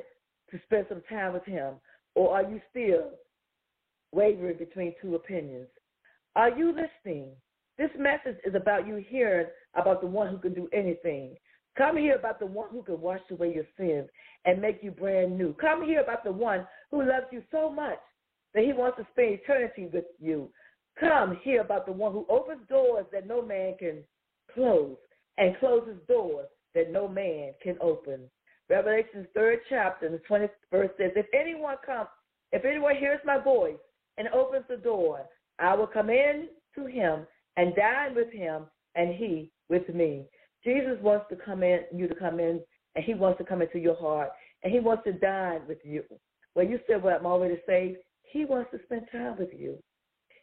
[0.50, 1.76] to spend some time with him?
[2.16, 3.12] Or are you still
[4.12, 5.68] wavering between two opinions?
[6.36, 7.32] Are you listening?
[7.78, 11.36] This message is about you hearing about the one who can do anything.
[11.78, 14.10] Come hear about the one who can wash away your sins
[14.46, 15.54] and make you brand new.
[15.54, 18.00] Come hear about the one who loves you so much
[18.54, 20.50] that he wants to spend eternity with you.
[21.00, 24.04] Come hear about the one who opens doors that no man can
[24.54, 24.98] close
[25.38, 28.30] and closes doors that no man can open.
[28.70, 32.10] Revelation's third chapter, the 20th verse says, If anyone comes,
[32.52, 33.80] if anyone hears my voice
[34.18, 35.26] and opens the door,
[35.60, 37.26] I will come in to him
[37.58, 40.26] and dine with him and he with me.
[40.64, 42.62] Jesus wants to come in, you to come in,
[42.96, 44.30] and he wants to come into your heart,
[44.64, 46.04] and he wants to dine with you.
[46.56, 47.98] Well, you said, what I'm already saved.
[48.24, 49.78] He wants to spend time with you.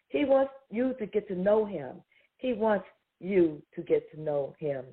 [0.08, 2.02] He wants you to get to know him.
[2.38, 2.86] He wants
[3.20, 4.84] you to get to know him.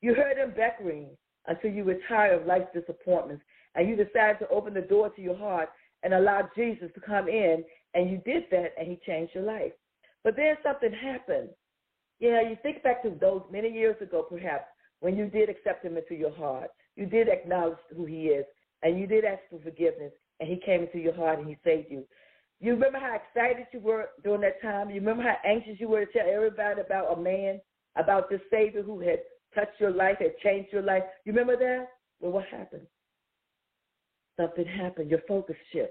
[0.00, 1.10] You heard him beckoning
[1.46, 3.42] until you were tired of life's disappointments
[3.74, 5.68] and you decided to open the door to your heart
[6.02, 7.64] and allow Jesus to come in
[7.94, 9.72] and you did that and he changed your life.
[10.24, 11.48] But then something happened.
[12.20, 14.66] Yeah, you think back to those many years ago perhaps
[15.00, 16.70] when you did accept him into your heart.
[16.96, 18.44] You did acknowledge who he is
[18.82, 21.90] and you did ask for forgiveness and he came into your heart and he saved
[21.90, 22.04] you.
[22.60, 24.88] You remember how excited you were during that time?
[24.88, 27.60] You remember how anxious you were to tell everybody about a man,
[27.96, 29.18] about this Savior who had
[29.52, 31.02] touched your life, had changed your life?
[31.24, 31.88] You remember that?
[32.20, 32.86] Well, what happened?
[34.40, 35.10] Something happened.
[35.10, 35.90] Your focus shifted.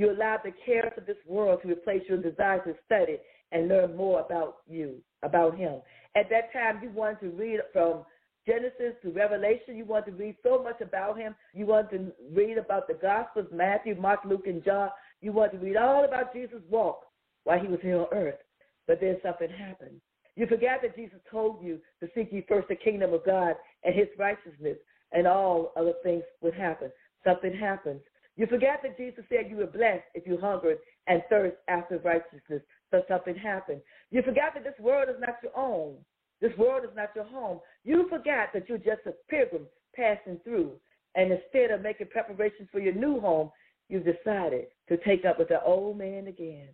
[0.00, 3.18] You allowed the cares of this world to replace your desire to study
[3.52, 5.82] and learn more about you, about Him.
[6.16, 8.06] At that time, you wanted to read from
[8.46, 9.76] Genesis to Revelation.
[9.76, 11.34] You wanted to read so much about Him.
[11.52, 14.88] You wanted to read about the Gospels, Matthew, Mark, Luke, and John.
[15.20, 17.02] You wanted to read all about Jesus' walk
[17.44, 18.40] while he was here on earth.
[18.86, 20.00] But then something happened.
[20.34, 23.52] You forgot that Jesus told you to seek ye first the kingdom of God
[23.84, 24.78] and his righteousness,
[25.12, 26.90] and all other things would happen.
[27.22, 28.00] Something happens.
[28.40, 32.62] You forgot that Jesus said you were blessed if you hungered and thirst after righteousness.
[32.90, 33.82] So something happened.
[34.10, 35.96] You forgot that this world is not your own.
[36.40, 37.60] This world is not your home.
[37.84, 40.72] You forgot that you're just a pilgrim passing through.
[41.16, 43.50] And instead of making preparations for your new home,
[43.90, 46.68] you've decided to take up with the old man again.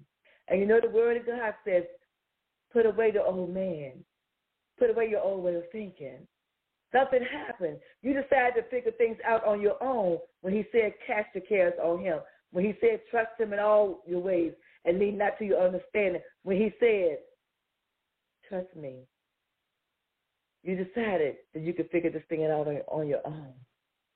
[0.46, 1.82] And you know the word of God says,
[2.72, 4.04] put away the old man.
[4.78, 6.28] Put away your old way of thinking.
[6.92, 7.78] Something happened.
[8.02, 11.74] You decided to figure things out on your own when he said cast your cares
[11.82, 12.18] on him.
[12.52, 14.52] When he said trust him in all your ways
[14.84, 16.22] and lean not to your understanding.
[16.42, 17.18] When he said
[18.48, 19.00] trust me.
[20.62, 23.52] You decided that you could figure this thing out on, your own.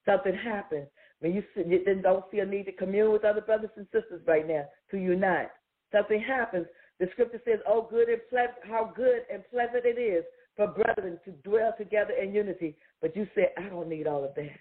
[0.04, 0.86] Something happened
[1.20, 4.22] when you, you then don't see a need to commune with other brothers and sisters
[4.26, 5.50] right now to unite.
[5.92, 6.66] Something happens.
[6.98, 10.24] The scripture says, "Oh, good and pleasant, how good and pleasant it is
[10.60, 14.34] for brethren to dwell together in unity." But you said, "I don't need all of
[14.34, 14.58] that."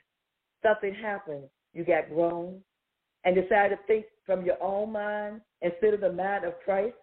[0.64, 1.50] Something happened.
[1.74, 2.64] You got grown
[3.24, 6.96] and decided to think from your own mind instead of the mind of Christ.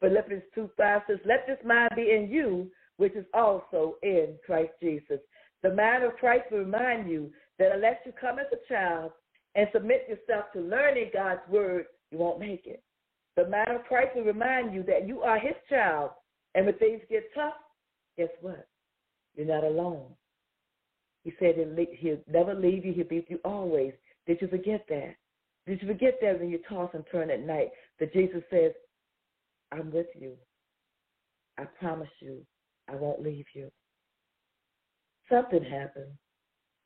[0.00, 4.72] Philippians 2 5 says, Let this mind be in you, which is also in Christ
[4.80, 5.20] Jesus.
[5.62, 9.12] The mind of Christ will remind you that unless you come as a child
[9.54, 12.82] and submit yourself to learning God's word, you won't make it.
[13.36, 16.10] The mind of Christ will remind you that you are his child.
[16.54, 17.54] And when things get tough,
[18.16, 18.68] guess what?
[19.34, 20.06] You're not alone.
[21.24, 22.92] He said he'll never leave you.
[22.92, 23.92] He'll be with you always.
[24.26, 25.16] Did you forget that?
[25.66, 27.70] Did you forget that when you toss and turn at night?
[27.98, 28.72] That Jesus says,
[29.72, 30.34] I'm with you.
[31.58, 32.44] I promise you,
[32.88, 33.70] I won't leave you.
[35.30, 36.12] Something happened.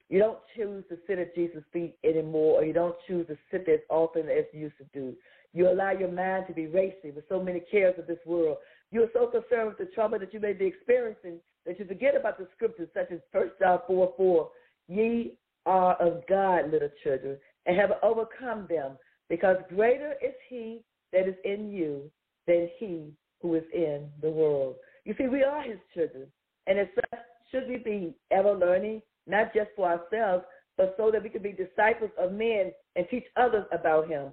[0.08, 3.66] You don't choose to sit at Jesus' feet anymore, or you don't choose to sit
[3.66, 5.14] there as often as you used to do.
[5.52, 8.58] You allow your mind to be racing with so many cares of this world.
[8.90, 12.16] You are so concerned with the trouble that you may be experiencing that you forget
[12.16, 14.50] about the scriptures such as 1 John 4 4.
[14.88, 15.34] Ye
[15.66, 18.92] are of God, little children, and have overcome them,
[19.28, 20.80] because greater is he
[21.12, 22.10] that is in you
[22.46, 24.76] than he who is in the world.
[25.04, 26.26] You see, we are his children,
[26.66, 27.20] and as such,
[27.50, 30.44] should we be ever learning, not just for ourselves,
[30.76, 34.28] but so that we can be disciples of men and teach others about him.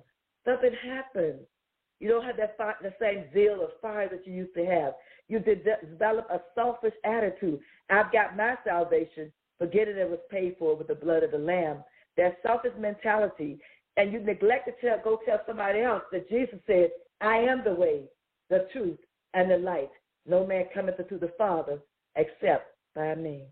[0.45, 1.39] Something happened.
[1.99, 4.93] You don't have that the same zeal or fire that you used to have.
[5.27, 7.59] You develop a selfish attitude.
[7.89, 11.37] I've got my salvation, forgetting it it was paid for with the blood of the
[11.37, 11.83] Lamb.
[12.17, 13.59] That selfish mentality.
[13.97, 16.89] And you neglect to tell, go tell somebody else that Jesus said,
[17.21, 18.03] I am the way,
[18.49, 18.99] the truth,
[19.33, 19.91] and the light.
[20.27, 21.79] No man cometh unto the Father
[22.15, 23.45] except by me.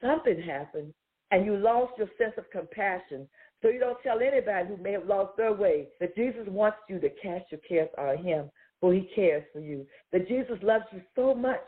[0.00, 0.92] Something happened,
[1.30, 3.28] and you lost your sense of compassion.
[3.60, 7.00] So you don't tell anybody who may have lost their way that Jesus wants you
[7.00, 9.86] to cast your cares on him, for he cares for you.
[10.12, 11.66] That Jesus loves you so much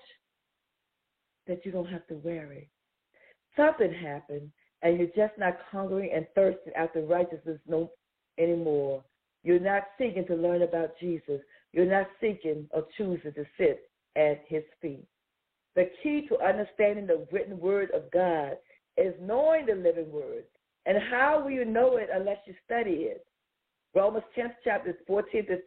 [1.46, 2.70] that you don't have to worry.
[3.56, 4.50] Something happened,
[4.82, 7.90] and you're just not hungry and thirsting after righteousness no
[8.38, 9.02] anymore.
[9.42, 11.40] You're not seeking to learn about Jesus.
[11.72, 15.06] You're not seeking or choosing to sit at his feet.
[15.74, 18.56] The key to understanding the written word of God
[18.96, 20.44] is knowing the living word.
[20.86, 23.24] And how will you know it unless you study it?
[23.94, 25.58] Romans 10th chapter 14 to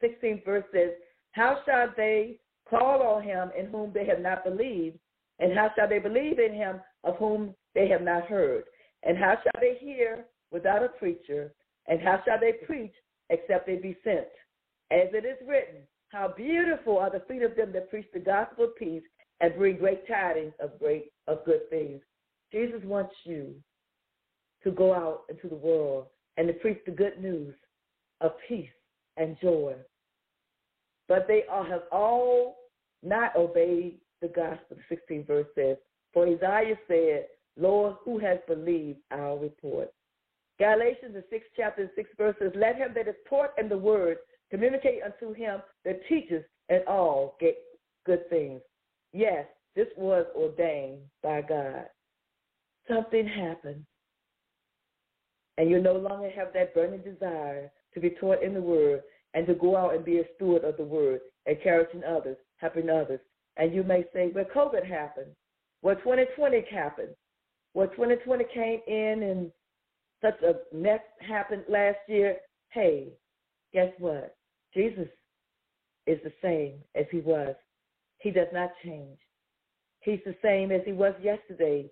[0.00, 0.90] 16 verse says,
[1.32, 4.98] How shall they call on him in whom they have not believed?
[5.38, 8.64] And how shall they believe in him of whom they have not heard?
[9.02, 11.52] And how shall they hear without a preacher?
[11.86, 12.92] And how shall they preach
[13.30, 14.26] except they be sent?
[14.90, 18.64] As it is written, how beautiful are the feet of them that preach the gospel
[18.64, 19.02] of peace
[19.40, 22.00] and bring great tidings of great of good things.
[22.52, 23.54] Jesus wants you
[24.66, 27.54] to go out into the world and to preach the good news
[28.20, 28.68] of peace
[29.16, 29.74] and joy.
[31.08, 32.56] But they all have all
[33.04, 34.76] not obeyed the gospel.
[34.90, 35.76] The 16th verse says,
[36.12, 37.26] For Isaiah said,
[37.56, 39.92] Lord, who has believed our report?
[40.58, 43.78] Galatians, the sixth chapter, and sixth verse says, Let him that is taught in the
[43.78, 44.16] word
[44.50, 47.56] communicate unto him that teaches and all get
[48.04, 48.60] good things.
[49.12, 51.84] Yes, this was ordained by God.
[52.88, 53.84] Something happened,
[55.58, 59.02] and you no longer have that burning desire to be taught in the word
[59.34, 63.20] and to go out and be a steward of the word, encouraging others, helping others.
[63.56, 65.30] And you may say, well, COVID happened.
[65.82, 67.14] Well, 2020 happened.
[67.74, 69.52] Well, 2020 came in and
[70.22, 72.36] such a mess happened last year.
[72.70, 73.08] Hey,
[73.72, 74.36] guess what?
[74.74, 75.08] Jesus
[76.06, 77.54] is the same as he was.
[78.18, 79.18] He does not change.
[80.00, 81.90] He's the same as he was yesterday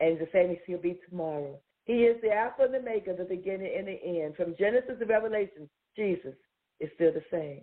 [0.00, 1.58] and the same as he'll be tomorrow.
[1.88, 4.36] He is the Alpha and the Maker, the beginning and the end.
[4.36, 6.34] From Genesis to Revelation, Jesus
[6.78, 7.62] is still the same.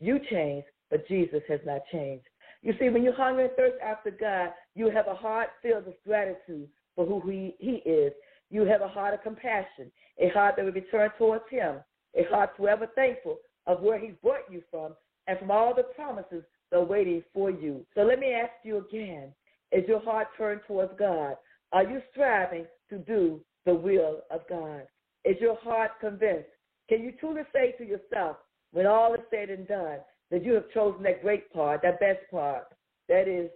[0.00, 2.24] You change, but Jesus has not changed.
[2.62, 6.02] You see, when you hunger and thirst after God, you have a heart filled with
[6.04, 8.12] gratitude for who he, he is
[8.50, 11.76] you have a heart of compassion, a heart that will be turned towards him,
[12.14, 14.94] a heart forever thankful of where he's brought you from
[15.26, 17.84] and from all the promises that are waiting for you.
[17.94, 19.32] So let me ask you again,
[19.72, 21.36] is your heart turned towards God?
[21.72, 24.82] Are you striving to do the will of God?
[25.24, 26.48] Is your heart convinced?
[26.88, 28.36] Can you truly say to yourself,
[28.72, 29.98] when all is said and done,
[30.30, 32.64] that you have chosen that great part, that best part,
[33.08, 33.50] that is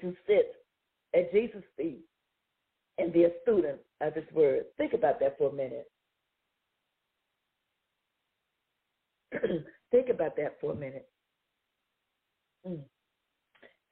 [0.00, 0.56] to sit
[1.14, 2.04] at Jesus' feet
[2.98, 4.64] and be a student of his word.
[4.76, 5.90] Think about that for a minute.
[9.90, 11.08] Think about that for a minute.
[12.66, 12.80] Mm.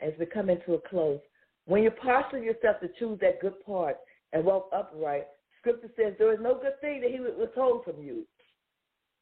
[0.00, 1.20] As we come into a close,
[1.66, 3.96] when you posture yourself to choose that good part
[4.34, 5.26] and walk upright,
[5.60, 8.26] Scripture says there is no good thing that he would withhold from you.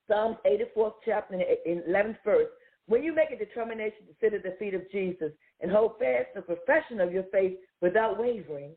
[0.09, 2.49] Psalms 84th chapter in 11th verse.
[2.87, 6.29] When you make a determination to sit at the feet of Jesus and hold fast
[6.35, 8.73] the profession of your faith without wavering,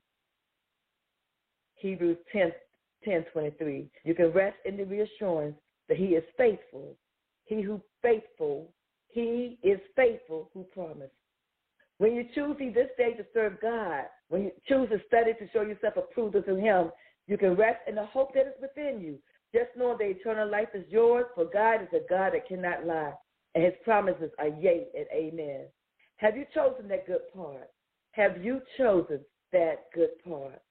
[1.75, 2.51] Hebrews 10,
[3.03, 5.55] 10 23, you can rest in the reassurance
[5.89, 6.95] that he is faithful.
[7.45, 8.69] He who faithful,
[9.07, 11.11] he is faithful who promised.
[11.97, 15.61] When you choose this day to serve God, when you choose to study to show
[15.61, 16.91] yourself approved unto him,
[17.27, 19.17] you can rest in the hope that is within you.
[19.53, 23.13] Just know that eternal life is yours, for God is a God that cannot lie,
[23.53, 25.65] and his promises are yea and amen.
[26.17, 27.69] Have you chosen that good part?
[28.11, 29.19] Have you chosen
[29.51, 30.61] that good part?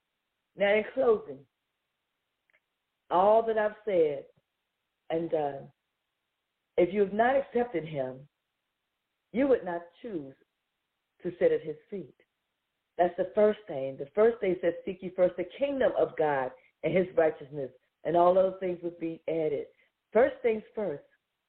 [0.57, 1.39] Now, in closing,
[3.11, 4.25] all that I've said
[5.11, 5.69] and done,
[6.77, 8.17] if you have not accepted him,
[9.33, 10.35] you would not choose
[11.23, 12.15] to sit at his feet.
[12.97, 13.97] That's the first thing.
[13.99, 16.51] The first thing says, Seek ye first the kingdom of God
[16.83, 17.71] and his righteousness,
[18.05, 19.67] and all those things would be added.
[20.13, 21.03] First things first.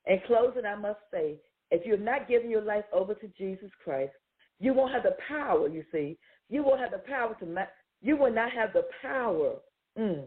[0.08, 1.36] In closing, I must say,
[1.72, 4.14] if you're not giving your life over to Jesus Christ,
[4.60, 6.18] you won't have the power, you see.
[6.50, 7.68] You won't have the power to,
[8.02, 9.56] you will not have the power
[9.98, 10.24] mm,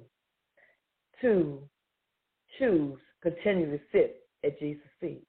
[1.23, 1.59] to
[2.59, 5.25] choose, continue to sit at Jesus' feet.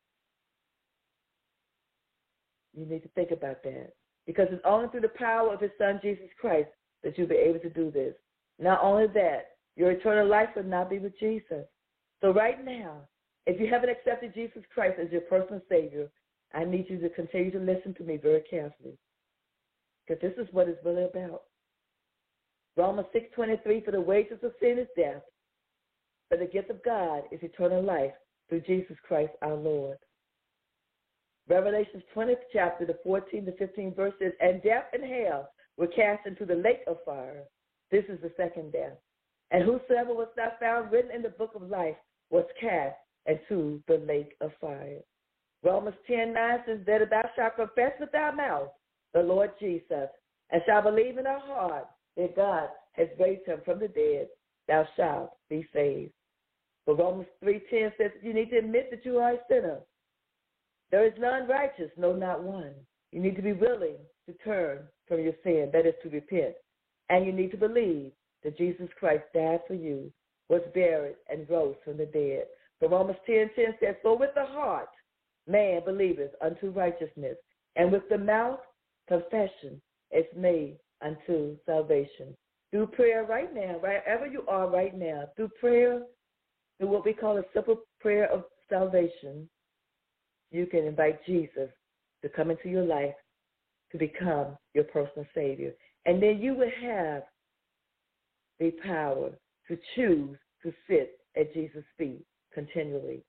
[2.75, 3.93] You need to think about that.
[4.29, 6.69] Because it's only through the power of his son, Jesus Christ,
[7.03, 8.13] that you'll be able to do this.
[8.59, 11.65] Not only that, your eternal life will not be with Jesus.
[12.21, 12.97] So right now,
[13.47, 16.11] if you haven't accepted Jesus Christ as your personal Savior,
[16.53, 18.99] I need you to continue to listen to me very carefully.
[20.07, 21.45] Because this is what it's really about.
[22.77, 25.23] Romans 6.23, for the wages of sin is death,
[26.29, 28.13] but the gift of God is eternal life
[28.47, 29.97] through Jesus Christ our Lord.
[31.49, 36.45] Revelations 20th chapter, the 14 to 15 verses, and death and hell were cast into
[36.45, 37.43] the lake of fire.
[37.89, 38.97] This is the second death.
[39.51, 41.95] And whosoever was not found written in the book of life
[42.29, 42.95] was cast
[43.25, 44.99] into the lake of fire.
[45.63, 48.69] Romans 10 9 says that if thou shalt confess with thy mouth
[49.13, 50.09] the Lord Jesus,
[50.51, 54.27] and shalt believe in thy heart that God has raised him from the dead,
[54.67, 56.11] thou shalt be saved.
[56.85, 59.79] But Romans 3.10 says you need to admit that you are a sinner.
[60.91, 62.73] There is none righteous, no, not one.
[63.11, 66.55] You need to be willing to turn from your sin, that is to repent.
[67.09, 68.11] And you need to believe
[68.43, 70.11] that Jesus Christ died for you,
[70.47, 72.45] was buried, and rose from the dead.
[72.79, 74.89] For Romans 10.10 10 says, For with the heart
[75.47, 77.35] man believeth unto righteousness,
[77.75, 78.59] and with the mouth
[79.07, 79.81] confession
[80.11, 82.35] is made unto salvation.
[82.71, 86.03] Through prayer right now, wherever you are right now, through prayer,
[86.77, 89.49] through what we call a simple prayer of salvation,
[90.51, 91.69] you can invite Jesus
[92.21, 93.13] to come into your life
[93.91, 95.73] to become your personal Savior.
[96.05, 97.23] And then you will have
[98.59, 99.31] the power
[99.67, 103.23] to choose to sit at Jesus' feet continually.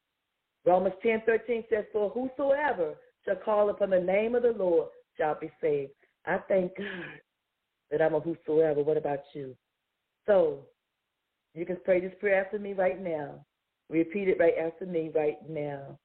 [0.64, 2.94] Romans 10 13 says, For whosoever
[3.24, 5.92] shall call upon the name of the Lord shall be saved.
[6.26, 7.20] I thank God
[7.90, 8.82] that I'm a whosoever.
[8.82, 9.56] What about you?
[10.26, 10.60] So
[11.54, 13.44] you can pray this prayer after me right now.
[13.88, 15.98] Repeat it right after me right now.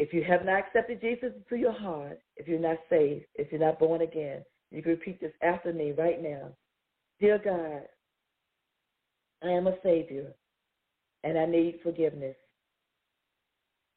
[0.00, 3.60] If you have not accepted Jesus into your heart, if you're not saved, if you're
[3.60, 6.52] not born again, you can repeat this after me right now.
[7.20, 7.82] Dear God,
[9.46, 10.32] I am a Savior
[11.22, 12.34] and I need forgiveness.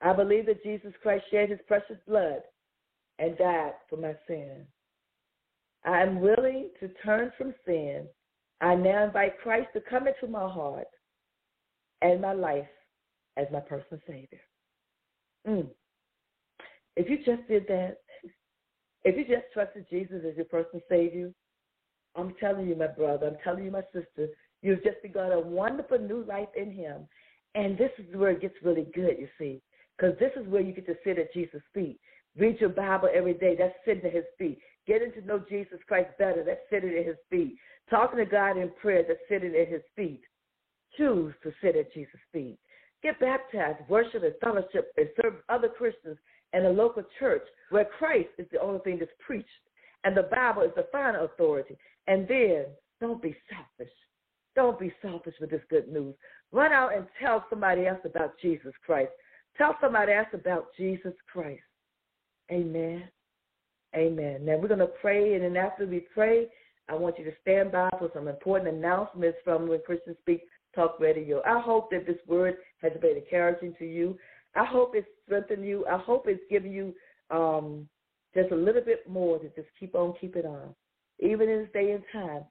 [0.01, 2.41] I believe that Jesus Christ shed his precious blood
[3.19, 4.65] and died for my sin.
[5.85, 8.07] I am willing to turn from sin.
[8.59, 10.87] I now invite Christ to come into my heart
[12.01, 12.67] and my life
[13.37, 14.41] as my personal Savior.
[15.47, 15.69] Mm.
[16.95, 17.97] If you just did that,
[19.03, 21.31] if you just trusted Jesus as your personal Savior,
[22.15, 24.29] I'm telling you, my brother, I'm telling you, my sister,
[24.61, 27.07] you've just begun a wonderful new life in Him.
[27.55, 29.61] And this is where it gets really good, you see,
[29.97, 31.99] because this is where you get to sit at Jesus' feet.
[32.37, 33.55] Read your Bible every day.
[33.57, 34.59] That's sitting at His feet.
[34.87, 36.43] Getting to know Jesus Christ better.
[36.43, 37.57] That's sitting at His feet.
[37.89, 39.03] Talking to God in prayer.
[39.07, 40.21] That's sitting at His feet.
[40.97, 42.57] Choose to sit at Jesus' feet.
[43.03, 46.17] Get baptized, worship, and fellowship, and serve other Christians
[46.53, 49.49] and a local church where Christ is the only thing that's preached
[50.03, 51.77] and the Bible is the final authority.
[52.07, 52.65] And then
[52.99, 53.93] don't be selfish.
[54.55, 56.13] Don't be selfish with this good news.
[56.51, 59.11] Run out and tell somebody else about Jesus Christ.
[59.57, 61.61] Tell somebody else about Jesus Christ.
[62.51, 63.03] Amen.
[63.95, 64.45] Amen.
[64.45, 66.47] Now we're going to pray, and then after we pray,
[66.89, 70.43] I want you to stand by for some important announcements from When Christians Speak
[70.75, 71.41] Talk Radio.
[71.45, 74.17] I hope that this word has been encouraging to you.
[74.55, 75.85] I hope it's strengthened you.
[75.87, 76.93] I hope it's given you
[77.31, 77.87] um,
[78.35, 80.73] just a little bit more to just keep on keeping on.
[81.19, 82.43] Even in this day and time,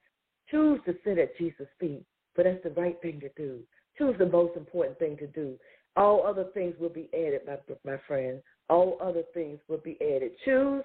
[0.49, 2.03] choose to sit at Jesus' feet,
[2.35, 3.59] but that's the right thing to do.
[3.97, 5.57] Choose the most important thing to do.
[5.95, 8.41] All other things will be added, my, my friend.
[8.69, 10.31] All other things will be added.
[10.43, 10.83] Choose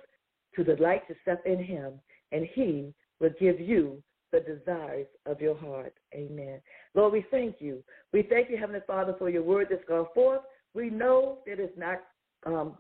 [0.57, 1.95] to delight yourself in him,
[2.33, 4.03] and he will give you
[4.33, 5.95] the desires of your heart.
[6.15, 6.61] Amen.
[6.95, 7.83] Lord, we thank you.
[8.13, 10.41] We thank you, Heavenly Father, for your word that's gone forth.
[10.79, 11.99] We know that it's not
[12.47, 12.79] um,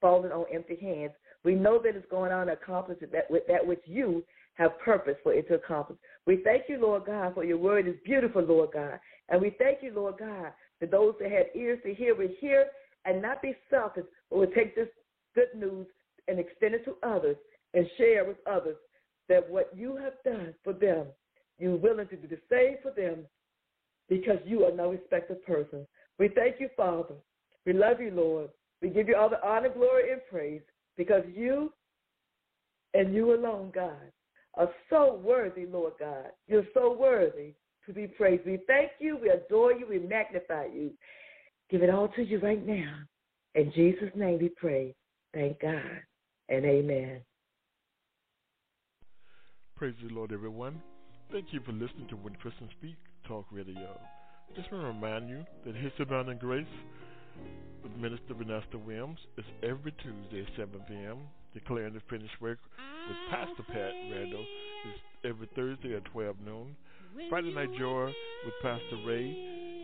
[0.00, 1.12] falling on empty hands.
[1.44, 4.24] We know that it's going on to accomplish that, that which you
[4.54, 5.98] have purpose for it to accomplish.
[6.26, 8.98] We thank you, Lord God, for your word is beautiful, Lord God.
[9.28, 12.64] And we thank you, Lord God, that those that had ears to hear will hear
[13.04, 14.88] and not be selfish, but will take this
[15.34, 15.86] good news
[16.28, 17.36] and extend it to others
[17.74, 18.76] and share with others
[19.28, 21.08] that what you have done for them,
[21.58, 23.26] you're willing to do the same for them
[24.08, 25.86] because you are no respected person.
[26.18, 27.16] We thank you, Father.
[27.66, 28.50] We love you, Lord.
[28.82, 30.60] We give you all the honor, glory, and praise
[30.96, 31.72] because you
[32.92, 33.92] and you alone, God,
[34.54, 36.26] are so worthy, Lord God.
[36.46, 37.54] You're so worthy
[37.86, 38.46] to be praised.
[38.46, 40.90] We thank you, we adore you, we magnify you.
[41.70, 42.94] Give it all to you right now.
[43.54, 44.94] In Jesus' name we pray.
[45.32, 45.82] Thank God
[46.48, 47.20] and amen.
[49.76, 50.80] Praise the Lord, everyone.
[51.32, 52.96] Thank you for listening to When Christians Speak
[53.26, 53.98] Talk Radio.
[54.54, 56.66] Just want to remind you that His Abounding Grace
[57.82, 61.18] with Minister Vanessa Williams is every Tuesday at 7 p.m.
[61.52, 62.58] Declaring the Finished Work
[63.08, 66.76] with Pastor Pat Randall is every Thursday at 12 noon.
[67.28, 68.06] Friday Night Joy
[68.44, 69.30] with Pastor Ray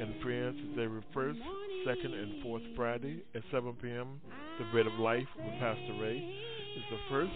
[0.00, 1.38] and friends is every first,
[1.86, 4.20] second, and fourth Friday at 7 p.m.
[4.58, 6.18] The Bread of Life with Pastor Ray
[6.76, 7.32] is the first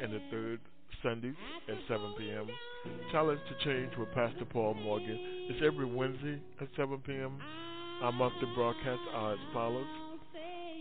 [0.00, 0.60] and the third
[1.02, 1.34] Sundays
[1.68, 2.46] at 7 p.m.
[3.10, 5.18] Challenge to Change with Pastor Paul Morgan
[5.50, 7.38] is every Wednesday at 7 p.m.
[8.02, 9.86] Our monthly broadcasts are as follows.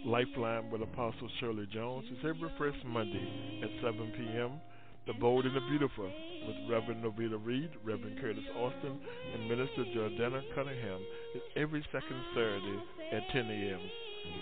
[0.04, 4.60] Lifeline with Apostle Shirley Jones is every first Monday at 7 p.m.
[5.06, 6.12] The Bold and the Beautiful
[6.48, 8.98] with Reverend Novena Reed, Reverend Curtis Alston,
[9.36, 11.00] and Minister Jordana Cunningham
[11.36, 12.80] is every second Saturday
[13.14, 13.82] at 10 a.m.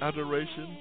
[0.02, 0.78] Adoration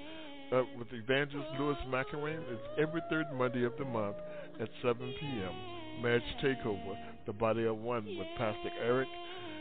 [0.52, 4.16] uh, with Evangelist Lewis McIlwain is every third Monday of the month
[4.60, 6.00] at 7 p.m.
[6.00, 6.94] Marriage Takeover,
[7.26, 9.08] The Body of One with Pastor Eric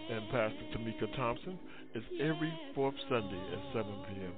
[0.10, 1.60] and Pastor Temeka Thompson
[1.96, 4.34] is every fourth Sunday at 7 p.m.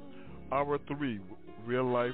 [0.51, 1.19] R3,
[1.65, 2.11] Real Life,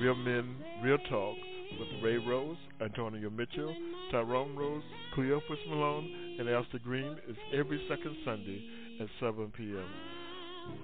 [0.00, 1.36] Real Men, Real Talk
[1.78, 3.74] with Ray Rose, Antonio Mitchell,
[4.10, 4.82] Tyrone Rose,
[5.14, 8.64] Cleophas Malone, and Esther Green is every second Sunday
[9.00, 9.84] at 7 p.m.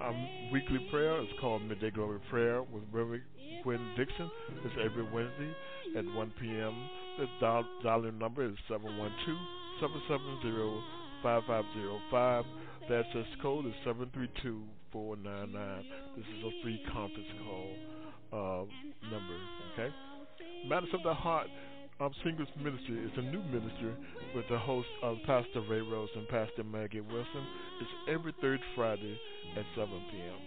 [0.01, 0.13] Our
[0.51, 3.23] weekly prayer is called Midday Glory Prayer with Reverend
[3.63, 4.29] Gwen Dixon.
[4.63, 5.55] It's every Wednesday
[5.97, 6.89] at 1 p.m.
[7.17, 8.55] The dial- number is
[11.23, 12.43] 712-770-5505.
[12.89, 15.81] The access code is 732-499.
[16.15, 17.69] This is a free conference call
[18.31, 19.37] uh, number,
[19.73, 19.93] okay?
[20.67, 21.47] Matters of the Heart
[21.99, 23.93] um, Singles Ministry is a new ministry
[24.35, 27.45] with the host of Pastor Ray Rose and Pastor Maggie Wilson.
[27.79, 29.17] It's every third Friday
[29.57, 30.39] at 7 p.m.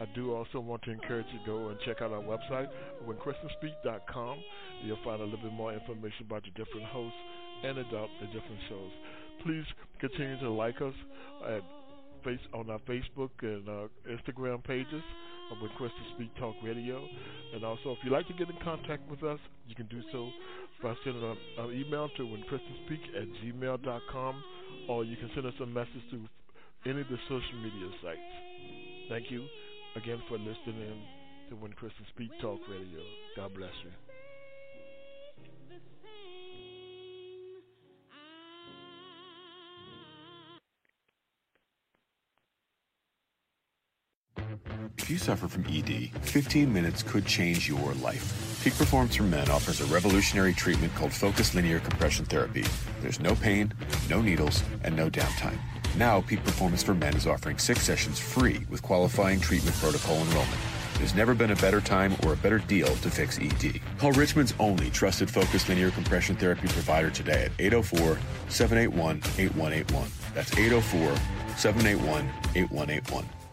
[0.00, 2.68] I do also want to encourage you to go and check out our website,
[3.06, 4.38] whenchristianspeak.com.
[4.82, 7.18] You'll find a little bit more information about the different hosts
[7.62, 8.90] and about the different shows.
[9.42, 9.64] Please
[10.00, 10.94] continue to like us
[11.48, 11.62] at
[12.24, 15.02] face on our Facebook and uh, Instagram pages
[15.52, 17.04] of When Christians Speak Talk Radio.
[17.54, 20.30] And also, if you'd like to get in contact with us, you can do so
[20.82, 24.44] by sending an, an email to whenchristianspeak at gmail.com
[24.88, 26.26] or you can send us a message through
[26.86, 28.20] any of the social media sites.
[29.08, 29.46] Thank you
[29.96, 31.02] again for listening
[31.50, 33.00] to When Christians Speak Talk Radio.
[33.36, 34.03] God bless you.
[44.98, 48.60] If you suffer from ED, 15 minutes could change your life.
[48.64, 52.64] Peak Performance for Men offers a revolutionary treatment called Focused Linear Compression Therapy.
[53.02, 53.72] There's no pain,
[54.08, 55.58] no needles, and no downtime.
[55.96, 60.60] Now, Peak Performance for Men is offering six sessions free with qualifying treatment protocol enrollment.
[60.94, 63.80] There's never been a better time or a better deal to fix ED.
[63.98, 70.08] Call Richmond's only trusted focused linear compression therapy provider today at 804 781 8181.
[70.34, 71.16] That's 804
[71.56, 73.43] 781 8181.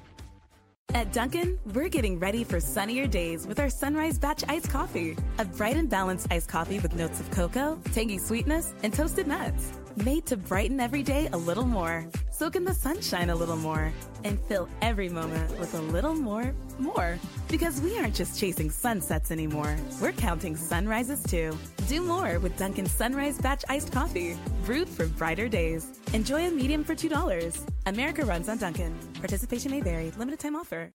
[0.94, 5.16] At Dunkin', we're getting ready for sunnier days with our Sunrise Batch Iced Coffee.
[5.38, 9.72] A bright and balanced iced coffee with notes of cocoa, tangy sweetness, and toasted nuts.
[9.98, 12.06] Made to brighten every day a little more.
[12.32, 13.92] Soak in the sunshine a little more.
[14.24, 17.20] And fill every moment with a little more, more.
[17.50, 19.76] Because we aren't just chasing sunsets anymore.
[20.02, 21.58] We're counting sunrises too.
[21.88, 24.38] Do more with Dunkin' Sunrise Batch Iced Coffee.
[24.66, 25.86] Brewed for brighter days.
[26.14, 27.60] Enjoy a medium for $2.
[27.86, 28.98] America runs on Dunkin'.
[29.16, 30.12] Participation may vary.
[30.12, 30.90] Limited time offer.